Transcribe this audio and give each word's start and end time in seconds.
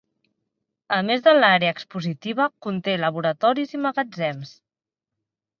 A 0.97 0.97
més 1.09 1.21
de 1.27 1.33
l'àrea 1.35 1.75
expositiva, 1.77 2.49
conté 2.67 2.97
laboratoris 3.05 3.77
i 3.79 3.83
magatzems. 3.87 4.59